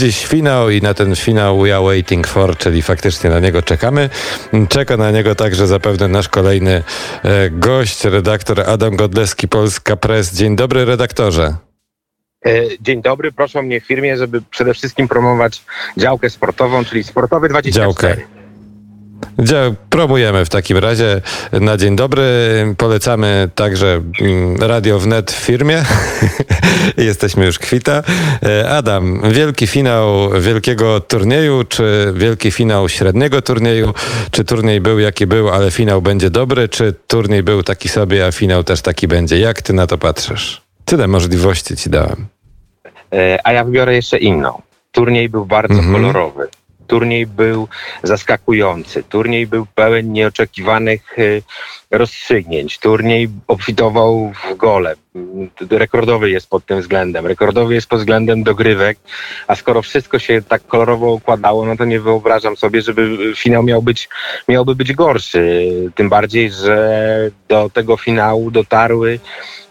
[0.00, 4.10] Dziś finał i na ten finał we are waiting for, czyli faktycznie na niego czekamy.
[4.68, 6.82] Czeka na niego także zapewne nasz kolejny
[7.22, 10.34] e, gość, redaktor Adam Godleski, Polska Press.
[10.34, 11.54] Dzień dobry redaktorze.
[12.46, 12.50] E,
[12.80, 15.62] dzień dobry, proszę mnie w firmie, żeby przede wszystkim promować
[15.96, 17.86] działkę sportową, czyli Sportowy 24.
[17.86, 18.39] Działkę.
[19.90, 21.20] Promujemy w takim razie
[21.52, 22.24] na dzień dobry.
[22.76, 25.84] Polecamy także mm, Radio Wnet w firmie.
[26.96, 28.02] Jesteśmy już kwita.
[28.42, 33.94] E, Adam, wielki finał wielkiego turnieju, czy wielki finał średniego turnieju?
[34.30, 36.68] Czy turniej był jaki był, ale finał będzie dobry?
[36.68, 39.38] Czy turniej był taki sobie, a finał też taki będzie?
[39.38, 40.62] Jak ty na to patrzysz?
[40.84, 42.26] Tyle możliwości ci dałem.
[43.12, 44.62] E, a ja wybiorę jeszcze inną.
[44.92, 45.92] Turniej był bardzo mhm.
[45.92, 46.48] kolorowy
[46.90, 47.68] turniej był
[48.02, 51.42] zaskakujący, turniej był pełen nieoczekiwanych y,
[51.90, 54.96] rozstrzygnięć, turniej obfitował w gole.
[55.70, 58.98] Rekordowy jest pod tym względem, rekordowy jest pod względem dogrywek,
[59.46, 63.82] a skoro wszystko się tak kolorowo układało, no to nie wyobrażam sobie, żeby finał miał
[63.82, 64.08] być,
[64.48, 65.68] miałby być gorszy.
[65.94, 69.20] Tym bardziej, że do tego finału dotarły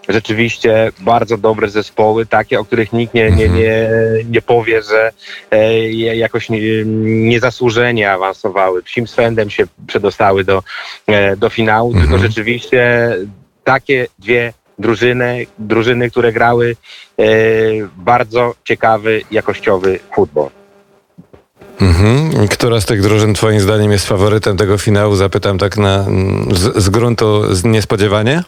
[0.10, 3.90] rzeczywiście bardzo dobre zespoły, takie, o których nikt nie, nie, nie,
[4.30, 5.12] nie powie, że
[5.52, 6.60] e, jakoś nie,
[7.06, 8.84] niezasłużenie awansowały.
[8.84, 10.64] Psim swędem się przedostały do,
[11.08, 12.08] e, do finału, mhm.
[12.08, 13.10] tylko rzeczywiście
[13.64, 16.76] takie dwie drużyny, drużyny, które grały
[17.20, 17.26] e,
[17.98, 20.50] bardzo ciekawy, jakościowy futbol.
[21.82, 22.48] Mhm.
[22.48, 25.16] Która z tych drużyn twoim zdaniem jest faworytem tego finału?
[25.16, 26.06] Zapytam tak na,
[26.52, 28.44] z, z gruntu z niespodziewanie.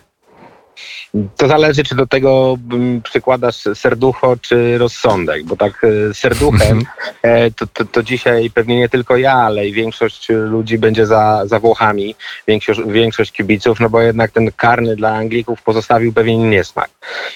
[1.37, 2.57] To zależy, czy do tego
[3.03, 6.85] przykładasz serducho, czy rozsądek, bo tak e, serduchem mhm.
[7.21, 11.41] e, to, to, to, dzisiaj pewnie nie tylko ja, ale i większość ludzi będzie za,
[11.45, 12.15] za Włochami,
[12.47, 16.89] większość, większość kibiców, no bo jednak ten karny dla Anglików pozostawił pewien niesmak.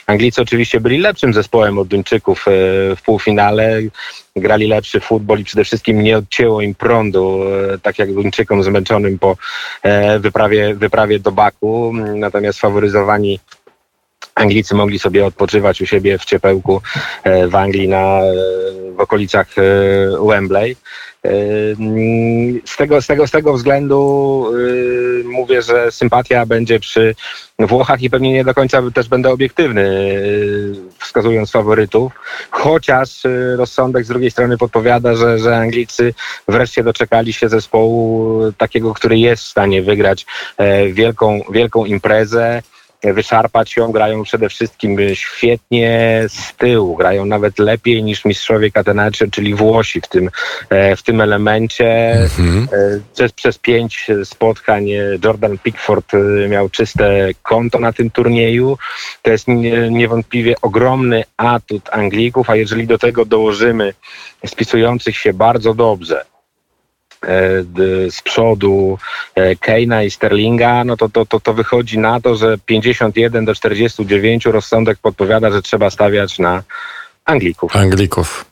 [0.07, 2.51] Anglicy oczywiście byli lepszym zespołem od Duńczyków e,
[2.95, 3.81] w półfinale,
[4.35, 7.41] grali lepszy futbol i przede wszystkim nie odcięło im prądu,
[7.81, 9.37] tak jak Duńczykom zmęczonym po
[10.19, 13.39] wyprawie, wyprawie do Baku, natomiast faworyzowani
[14.35, 16.81] Anglicy mogli sobie odpoczywać u siebie w ciepełku
[17.23, 18.34] e, w Anglii na, e,
[18.96, 19.62] w okolicach e,
[20.28, 20.75] Wembley.
[22.66, 24.45] Z tego, z, tego, z tego względu
[25.25, 27.16] mówię, że sympatia będzie przy
[27.59, 30.16] Włochach i pewnie nie do końca też będę obiektywny,
[31.00, 32.13] wskazując faworytów,
[32.51, 33.22] chociaż
[33.57, 36.13] rozsądek z drugiej strony podpowiada, że, że Anglicy
[36.47, 40.25] wreszcie doczekali się zespołu takiego, który jest w stanie wygrać
[40.94, 42.62] wielką, wielką imprezę
[43.13, 43.91] wyszarpać ją.
[43.91, 50.07] Grają przede wszystkim świetnie z tyłu, grają nawet lepiej niż mistrzowie Catenaccio, czyli Włosi w
[50.07, 50.29] tym,
[50.69, 52.11] e, w tym elemencie.
[52.11, 52.67] Mhm.
[52.71, 54.85] E, przez, przez pięć spotkań
[55.23, 58.77] Jordan Pickford e, miał czyste konto na tym turnieju.
[59.21, 59.47] To jest
[59.89, 63.94] niewątpliwie ogromny atut Anglików, a jeżeli do tego dołożymy
[64.45, 66.34] spisujących się bardzo dobrze E,
[68.08, 68.97] z przodu
[69.36, 73.56] e, Keina i Sterlinga, no to, to, to, to wychodzi na to, że 51 do
[73.56, 76.63] 49 rozsądek podpowiada, że trzeba stawiać na
[77.25, 77.75] Anglików.
[77.75, 78.46] Anglików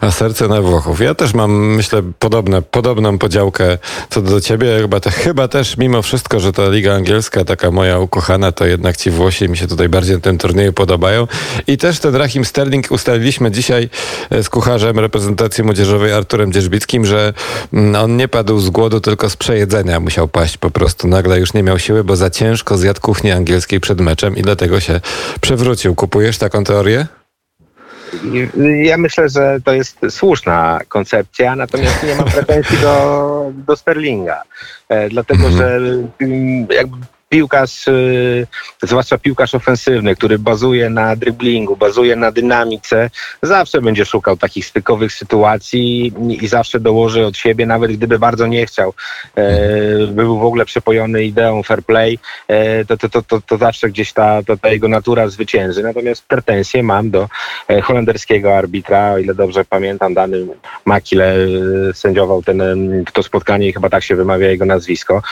[0.00, 1.00] a serce na Włochów.
[1.00, 3.78] Ja też mam, myślę, podobne, podobną podziałkę
[4.10, 4.78] co do ciebie.
[4.80, 8.96] Chyba, te, chyba też mimo wszystko, że ta Liga Angielska, taka moja ukochana, to jednak
[8.96, 11.26] ci Włosi mi się tutaj bardziej na tym turnieju podobają.
[11.66, 13.90] I też ten Rahim Sterling ustaliliśmy dzisiaj
[14.30, 17.32] e, z kucharzem reprezentacji młodzieżowej Arturem Dzierżbickim, że
[17.72, 21.08] mm, on nie padł z głodu, tylko z przejedzenia musiał paść po prostu.
[21.08, 24.80] Nagle już nie miał siły, bo za ciężko zjadł kuchni angielskiej przed meczem i dlatego
[24.80, 25.00] się
[25.40, 25.94] przewrócił.
[25.94, 27.17] Kupujesz taką teorię?
[28.82, 34.42] Ja myślę, że to jest słuszna koncepcja, natomiast nie mam pretensji do, do Sterlinga,
[34.88, 35.58] e, dlatego mhm.
[35.58, 35.76] że
[36.20, 36.96] mm, jakby
[37.28, 38.46] piłkarz, y,
[38.82, 43.10] zwłaszcza piłkarz ofensywny, który bazuje na driblingu, bazuje na dynamice,
[43.42, 48.66] zawsze będzie szukał takich stykowych sytuacji i zawsze dołoży od siebie, nawet gdyby bardzo nie
[48.66, 48.94] chciał,
[49.36, 52.18] e, był w ogóle przepojony ideą fair play,
[52.48, 55.82] e, to, to, to, to, zawsze gdzieś ta, ta jego natura zwycięży.
[55.82, 57.28] Natomiast pretensje mam do
[57.68, 60.46] e, holenderskiego arbitra, o ile dobrze pamiętam, dany
[60.84, 61.34] Makile
[61.94, 62.62] sędziował ten,
[63.12, 65.22] to spotkanie i chyba tak się wymawia jego nazwisko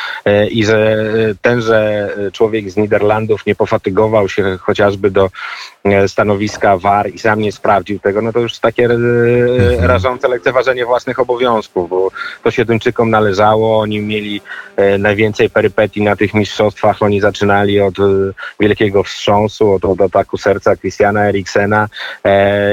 [0.51, 0.97] i że
[1.43, 1.86] tenże
[2.33, 5.31] człowiek z Niderlandów nie pofatygował się chociażby do
[5.85, 9.85] e, stanowiska VAR i sam nie sprawdził tego, no to już takie e, mhm.
[9.85, 12.11] rażące lekceważenie własnych obowiązków, bo
[12.43, 14.41] to się Duńczykom należało, oni mieli
[14.77, 17.95] e, najwięcej perypetii na tych mistrzostwach, oni zaczynali od
[18.61, 21.89] wielkiego wstrząsu, od, od ataku serca Christiana Eriksena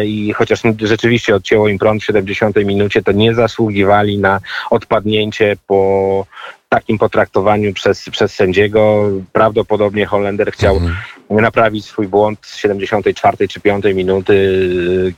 [0.05, 4.39] i chociaż rzeczywiście odcięło im prąd w 70 minucie, to nie zasługiwali na
[4.69, 6.25] odpadnięcie po
[6.73, 9.09] takim potraktowaniu przez, przez sędziego.
[9.31, 10.95] Prawdopodobnie Holender chciał mhm.
[11.29, 14.33] naprawić swój błąd z 74 czy 5 minuty,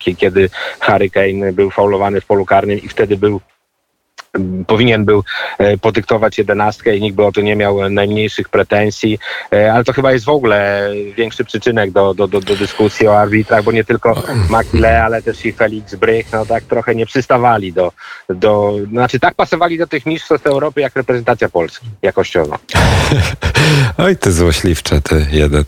[0.01, 0.49] y, kiedy
[0.79, 3.41] Harry Kane był faulowany w polu karnym i wtedy był
[4.67, 5.23] powinien był
[5.57, 9.19] e, podyktować jedenastkę i nikt by o to nie miał najmniejszych pretensji,
[9.53, 13.19] e, ale to chyba jest w ogóle większy przyczynek do, do, do, do dyskusji o
[13.19, 17.73] arbitrach, bo nie tylko Makile, ale też i Felix Brych, no tak trochę nie przystawali
[17.73, 17.91] do,
[18.29, 22.57] do, znaczy tak pasowali do tych mistrzostw Europy jak reprezentacja Polski jakościowo.
[23.97, 25.63] Oj, ty złośliwcze, ty jeden.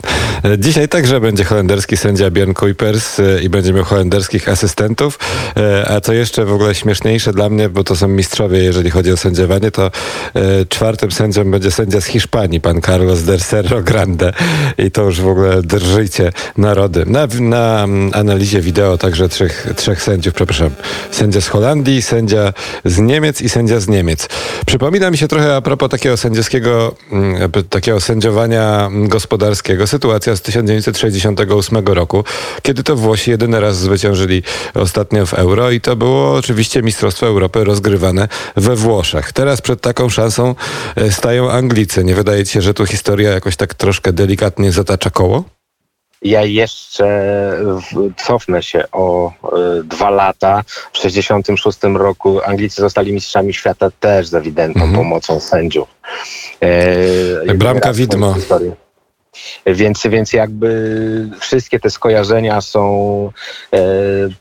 [0.45, 5.19] E, dzisiaj także będzie holenderski sędzia Björn Kuipers i będzie miał holenderskich asystentów,
[5.87, 9.17] a co jeszcze w ogóle śmieszniejsze dla mnie, bo to są mistrzowie jeżeli chodzi o
[9.17, 9.91] sędziowanie, to e,
[10.69, 14.33] czwartym sędzią będzie sędzia z Hiszpanii, pan Carlos del Cerro Grande.
[14.77, 17.05] I to już w ogóle drżycie narody.
[17.05, 20.69] Na, na analizie wideo także trzech, trzech sędziów, przepraszam.
[21.11, 22.53] Sędzia z Holandii, sędzia
[22.85, 24.29] z Niemiec i sędzia z Niemiec.
[24.65, 29.87] Przypomina mi się trochę a propos takiego sędziowskiego, mm, takiego sędziowania gospodarskiego.
[29.87, 32.23] Sytuacja z 1968 roku,
[32.61, 34.43] kiedy to Włosi jedyny raz zwyciężyli
[34.73, 39.33] ostatnio w euro i to było oczywiście Mistrzostwo Europy rozgrywane we Włoszech.
[39.33, 40.55] Teraz przed taką szansą
[40.95, 42.03] e, stają Anglicy.
[42.03, 45.56] Nie wydaje ci się, że tu historia jakoś tak troszkę delikatnie zatacza koło?
[46.21, 47.07] Ja jeszcze
[48.25, 49.31] cofnę się o
[49.79, 50.63] y, dwa lata.
[50.93, 54.95] W 1966 roku Anglicy zostali mistrzami świata też z ewidentną -hmm.
[54.95, 55.87] pomocą sędziów.
[56.61, 58.35] E, Bramka widmo.
[59.65, 63.31] Więc, więc jakby wszystkie te skojarzenia są
[63.73, 63.79] e,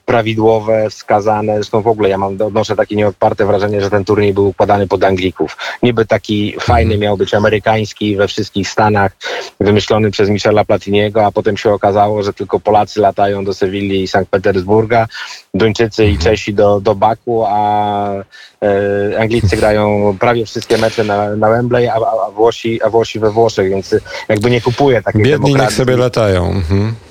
[0.04, 1.54] prawidłowe, wskazane.
[1.54, 5.04] Zresztą w ogóle ja mam, odnoszę takie nieodparte wrażenie, że ten turniej był układany pod
[5.04, 5.56] Anglików.
[5.82, 7.00] Niby taki fajny mhm.
[7.00, 9.12] miał być amerykański we wszystkich Stanach,
[9.60, 14.08] wymyślony przez Michela Platiniego, a potem się okazało, że tylko Polacy latają do Sewilli i
[14.08, 15.06] Sankt Petersburga,
[15.54, 16.25] Duńczycy i mhm.
[16.25, 18.10] Czesi do, do Baku, a
[18.62, 23.31] e, Anglicy grają prawie wszystkie mecze na, na Wembley, a, a, Włosi, a Włosi we
[23.31, 23.94] Włoszech, więc
[24.28, 26.50] jakby nie kupują takiej Biedni niech sobie latają.
[26.50, 27.06] Mhm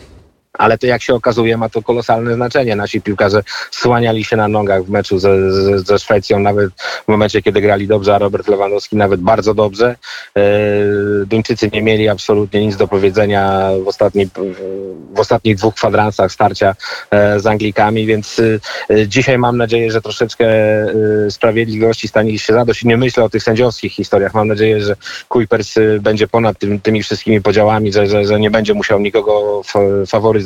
[0.57, 2.75] ale to jak się okazuje ma to kolosalne znaczenie.
[2.75, 6.69] Nasi piłkarze słaniali się na nogach w meczu ze, ze, ze Szwecją, nawet
[7.05, 9.95] w momencie, kiedy grali dobrze, a Robert Lewandowski nawet bardzo dobrze.
[10.37, 10.41] E,
[11.25, 14.29] Duńczycy nie mieli absolutnie nic do powiedzenia w, ostatniej,
[15.15, 16.75] w ostatnich dwóch kwadransach starcia
[17.11, 18.41] e, z Anglikami, więc
[18.89, 20.45] e, dzisiaj mam nadzieję, że troszeczkę
[21.29, 22.83] sprawiedliwości stanie się zadość.
[22.83, 24.33] Nie myślę o tych sędziowskich historiach.
[24.33, 24.95] Mam nadzieję, że
[25.29, 29.61] Kuipers będzie ponad tym, tymi wszystkimi podziałami, że, że, że nie będzie musiał nikogo
[30.07, 30.44] faworyzować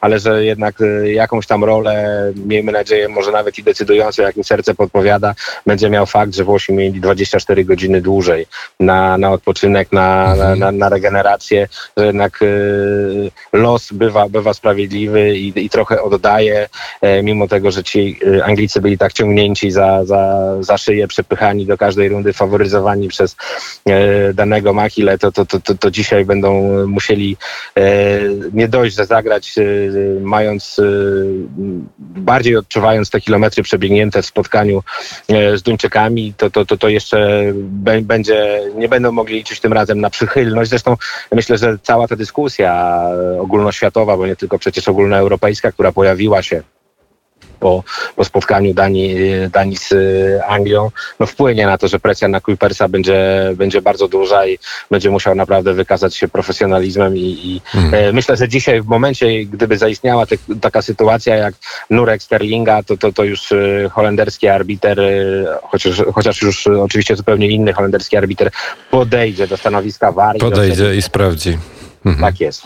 [0.00, 4.44] ale że jednak y, jakąś tam rolę, miejmy nadzieję, może nawet i decydującą, jak mi
[4.44, 5.34] serce podpowiada,
[5.66, 8.46] będzie miał fakt, że Włosi mieli 24 godziny dłużej
[8.80, 10.58] na, na odpoczynek, na, mhm.
[10.58, 16.68] na, na, regenerację, że jednak y, los bywa, bywa sprawiedliwy i, i trochę oddaje,
[17.00, 21.66] e, mimo tego, że ci y, Anglicy byli tak ciągnięci za, za, za szyję, przepychani
[21.66, 23.36] do każdej rundy, faworyzowani przez
[23.86, 27.36] e, danego Machile, to, to, to, to, dzisiaj będą musieli
[27.76, 27.82] e,
[28.52, 30.84] nie dojść, że za zagrać, y, mając, y,
[31.98, 34.82] bardziej odczuwając te kilometry przebiegnięte w spotkaniu
[35.30, 37.18] y, z Duńczykami, to, to, to, to jeszcze
[38.00, 40.70] będzie, nie będą mogli liczyć tym razem na przychylność.
[40.70, 40.96] Zresztą
[41.32, 43.02] myślę, że cała ta dyskusja
[43.40, 46.62] ogólnoświatowa, bo nie tylko przecież ogólnoeuropejska, która pojawiła się
[47.60, 47.84] po,
[48.16, 49.16] po spotkaniu Danii,
[49.52, 50.90] Danii z y, Anglią,
[51.20, 54.58] no wpłynie na to, że presja na Kuipersa będzie, będzie bardzo duża i
[54.90, 58.14] będzie musiał naprawdę wykazać się profesjonalizmem i, i hmm.
[58.14, 61.54] myślę, że dzisiaj w momencie, gdyby zaistniała te, taka sytuacja jak
[61.90, 65.00] Nurek Sterlinga, to, to, to już y, holenderski arbiter,
[65.62, 68.50] chociaż, chociaż już oczywiście zupełnie inny holenderski arbiter
[68.90, 70.38] podejdzie do stanowiska VAR.
[70.38, 71.58] Podejdzie i sprawdzi.
[72.04, 72.32] Mhm.
[72.32, 72.62] Tak jest.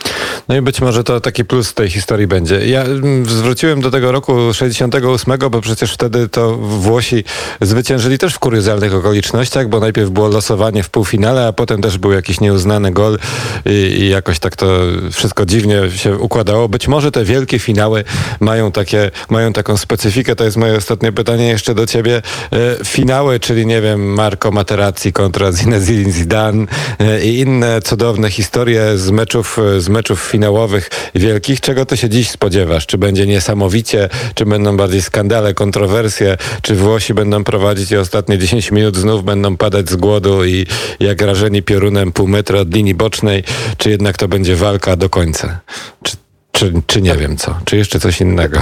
[0.49, 2.67] No i być może to taki plus tej historii będzie.
[2.67, 7.25] Ja mm, zwróciłem do tego roku 68, bo przecież wtedy to Włosi
[7.61, 12.13] zwyciężyli też w kuriozalnych okolicznościach, bo najpierw było losowanie w półfinale, a potem też był
[12.13, 13.19] jakiś nieuznany gol
[13.67, 14.67] i, i jakoś tak to
[15.13, 16.69] wszystko dziwnie się układało.
[16.69, 18.05] Być może te wielkie finały
[18.41, 20.37] mają, takie, mają taką specyfikę.
[20.37, 22.23] To jest moje ostatnie pytanie jeszcze do ciebie.
[22.53, 26.67] E, finały, czyli nie wiem, Marco Materazzi kontra Zinedine Zidane
[26.99, 31.61] e, i inne cudowne historie z meczów, z meczów finałowych wielkich.
[31.61, 32.87] Czego ty się dziś spodziewasz?
[32.87, 38.71] Czy będzie niesamowicie, czy będą bardziej skandale, kontrowersje, czy Włosi będą prowadzić i ostatnie 10
[38.71, 40.67] minut znów będą padać z głodu i
[41.01, 43.45] jak rażeni piorunem pół metra od linii bocznej,
[43.77, 45.61] czy jednak to będzie walka do końca?
[46.03, 46.17] Czy,
[46.53, 47.59] czy, czy nie wiem co?
[47.65, 48.61] Czy jeszcze coś innego?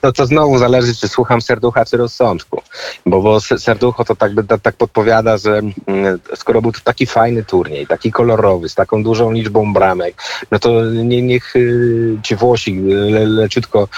[0.00, 2.62] To, to znowu zależy, czy słucham serducha, czy rozsądku.
[3.06, 4.32] Bo, bo serducho to tak,
[4.62, 9.30] tak podpowiada, że mm, skoro był to taki fajny turniej, taki kolorowy, z taką dużą
[9.32, 13.88] liczbą bramek, no to nie, niech y, ci Włosi le, leciutko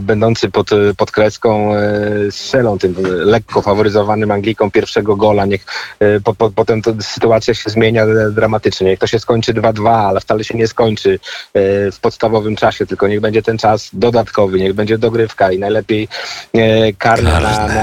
[0.00, 1.90] będący pod, pod kreską e,
[2.30, 2.94] strzelą tym
[3.24, 5.46] lekko faworyzowanym Anglikom pierwszego gola.
[5.46, 5.64] Niech
[6.00, 8.86] e, po, po, potem to sytuacja się zmienia dramatycznie.
[8.86, 11.18] Niech to się skończy 2-2, ale wcale się nie skończy
[11.54, 16.08] e, w podstawowym czasie, tylko niech będzie ten czas dodatkowy, niech będzie dogrywka i najlepiej
[16.54, 17.40] e, karny na,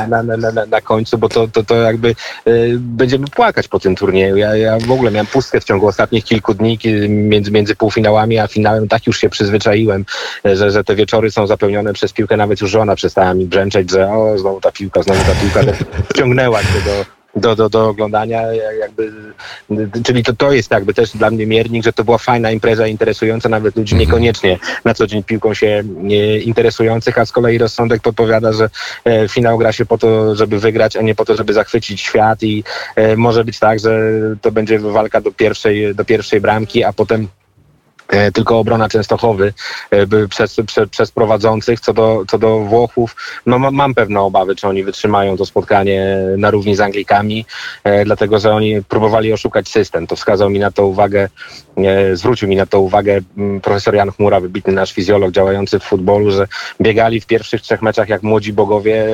[0.07, 3.79] na, na, na, na, na końcu, bo to, to, to jakby e, będziemy płakać po
[3.79, 4.37] tym turnieju.
[4.37, 8.47] Ja, ja w ogóle miałem pustkę w ciągu ostatnich kilku dni między, między półfinałami a
[8.47, 8.87] finałem.
[8.87, 10.05] Tak już się przyzwyczaiłem,
[10.45, 12.37] e, że, że te wieczory są zapełnione przez piłkę.
[12.37, 15.63] Nawet już żona przestała mi brzęczeć, że o, znowu ta piłka, znowu ta piłka.
[15.63, 15.73] że
[16.13, 19.11] Wciągnęła się do, do, do, do oglądania, jak- jakby,
[20.03, 23.49] czyli to, to jest jakby też dla mnie miernik, że to była fajna impreza, interesująca
[23.49, 28.53] nawet ludzi niekoniecznie na co dzień piłką się nie interesujących, a z kolei rozsądek podpowiada,
[28.53, 28.69] że
[29.05, 32.43] e, finał gra się po to, żeby wygrać, a nie po to, żeby zachwycić świat
[32.43, 32.63] i
[32.95, 33.99] e, może być tak, że
[34.41, 37.42] to będzie walka do pierwszej, do pierwszej bramki, a potem e,
[38.33, 39.53] tylko obrona Częstochowy
[39.91, 41.79] e, przez, prze, przez prowadzących.
[41.79, 43.15] Co do, co do Włochów,
[43.45, 47.45] no ma- mam pewne obawy, czy oni wytrzymają to spotkanie na równi z Anglikami,
[47.83, 50.07] e, dlatego że oni próbowali oszukać system.
[50.07, 51.29] To wskazał mi na to uwagę, e,
[52.13, 56.31] zwrócił mi na to uwagę mm, profesor Jan Chmura, wybitny nasz fizjolog działający w futbolu,
[56.31, 56.47] że
[56.81, 59.05] biegali w pierwszych trzech meczach jak młodzi bogowie.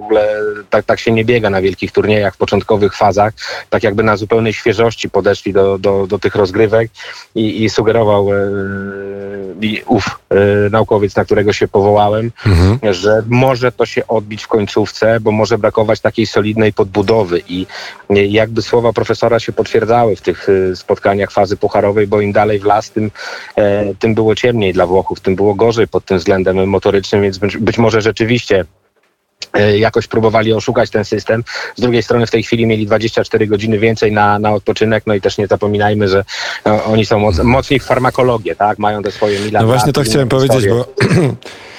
[0.00, 0.28] W ogóle
[0.70, 3.32] tak, tak się nie biega na wielkich turniejach w początkowych fazach.
[3.70, 6.90] Tak jakby na zupełnej świeżości podeszli do, do, do tych rozgrywek
[7.34, 8.36] i, i sugerował e,
[9.60, 10.36] mi ów e,
[10.70, 12.94] naukowiec, na którego się powołałem, Mhm.
[12.94, 17.66] że może to się odbić w końcówce, bo może brakować takiej solidnej podbudowy i
[18.10, 22.64] e, jakby słowa profesora się potwierdzały w tych spotkaniach fazy pucharowej, bo im dalej w
[22.64, 23.10] las, tym,
[23.56, 27.56] e, tym było ciemniej dla Włochów, tym było gorzej pod tym względem motorycznym, więc być,
[27.56, 28.64] być może rzeczywiście
[29.52, 31.44] e, jakoś próbowali oszukać ten system.
[31.76, 35.20] Z drugiej strony w tej chwili mieli 24 godziny więcej na, na odpoczynek, no i
[35.20, 36.24] też nie zapominajmy, że
[36.66, 38.78] e, oni są moc, mocni w farmakologię, tak?
[38.78, 39.60] Mają te swoje mila.
[39.60, 40.86] No właśnie to chciałem powiedzieć, bo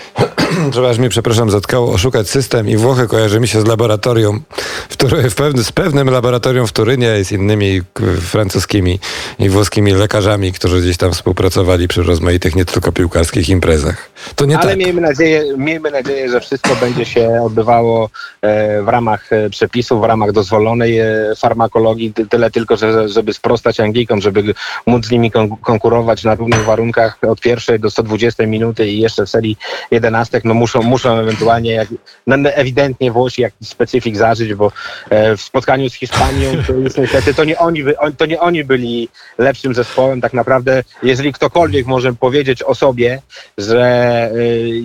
[0.72, 4.42] Trzeba aż mi, przepraszam, zatkało oszukać system i Włochy kojarzy mi się z laboratorium,
[4.90, 7.82] w Tury, w pewny, z pewnym laboratorium w Turynie i z innymi
[8.22, 9.00] francuskimi
[9.40, 14.10] i włoskimi lekarzami, którzy gdzieś tam współpracowali przy rozmaitych nie tylko piłkarskich imprezach.
[14.36, 14.78] To nie Ale tak.
[14.80, 18.10] miejmy nadzieję, miejmy nadzieję, że wszystko będzie się odbywało
[18.42, 21.06] e, w ramach e, przepisów, w ramach dozwolonej e,
[21.38, 22.14] farmakologii.
[22.14, 24.54] Ty- Tyle tylko, że, żeby sprostać Anglikom, żeby
[24.86, 29.26] móc z nimi kon- konkurować na równych warunkach od pierwszej do 120 minuty i jeszcze
[29.26, 29.58] w serii
[29.92, 31.88] 11, no muszą, muszą ewentualnie, jak,
[32.28, 34.72] no no ewidentnie Włosi jakiś specyfik zażyć, bo
[35.10, 37.84] e, w spotkaniu z Hiszpanią to już niestety to nie oni,
[38.18, 40.22] to nie oni byli lepszym zespołem.
[40.22, 43.22] Tak naprawdę, jeżeli ktokolwiek może powiedzieć o sobie,
[43.58, 44.38] że e,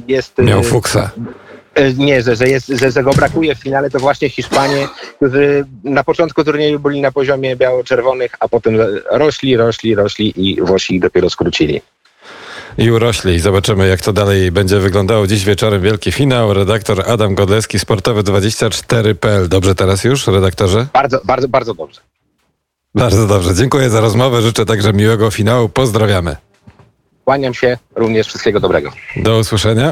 [0.09, 0.39] jest...
[0.39, 1.11] e, Miał fuksa.
[1.97, 6.05] Nie, że, że, jest, że, że go brakuje w finale, to właśnie Hiszpanie, którzy na
[6.05, 8.77] początku turnieju byli na poziomie biało-czerwonych, a potem
[9.11, 11.83] rośli, rośli, rośli i Włosi ich dopiero skrócili.
[12.79, 13.41] I urośli.
[13.41, 15.27] Zobaczymy, jak to dalej będzie wyglądało.
[15.27, 16.55] Dziś wieczorem wielki finał.
[16.55, 19.49] Redaktor Adam Godleski, Sportowy24.pl.
[19.49, 20.87] Dobrze teraz już, redaktorze?
[20.93, 22.01] Bardzo, bardzo, bardzo dobrze.
[22.95, 23.55] Bardzo dobrze.
[23.55, 24.43] Dziękuję za rozmowę.
[24.43, 25.69] Życzę także miłego finału.
[25.69, 26.37] Pozdrawiamy.
[27.25, 28.93] Kłaniam się, również wszystkiego dobrego.
[29.17, 29.89] Do usłyszenia.